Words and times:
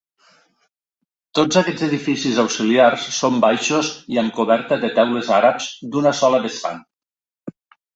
Tots 1.39 1.59
aquests 1.61 1.83
edificis 1.89 2.41
auxiliars 2.45 3.07
són 3.19 3.39
baixos 3.45 3.93
i 4.17 4.21
amb 4.25 4.37
coberta 4.41 4.83
de 4.85 4.93
teules 5.01 5.35
àrabs 5.41 5.73
d'una 5.95 6.19
sola 6.25 6.47
vessant. 6.51 6.87